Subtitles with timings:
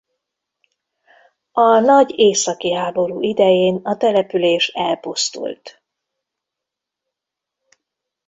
[1.51, 5.83] A Nagy Északi Háború idején a település elpusztult.